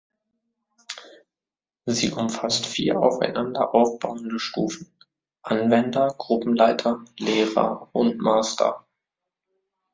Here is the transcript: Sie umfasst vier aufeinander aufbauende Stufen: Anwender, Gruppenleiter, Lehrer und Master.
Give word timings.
Sie 1.85 2.11
umfasst 2.11 2.65
vier 2.65 2.99
aufeinander 2.99 3.75
aufbauende 3.75 4.39
Stufen: 4.39 4.87
Anwender, 5.43 6.15
Gruppenleiter, 6.17 7.05
Lehrer 7.19 7.87
und 7.93 8.17
Master. 8.17 8.83